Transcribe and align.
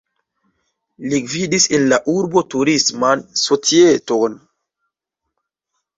Li 1.11 1.19
gvidis 1.25 1.67
en 1.79 1.85
la 1.93 1.99
urbo 2.15 2.43
turisman 2.55 3.21
societon. 3.43 4.37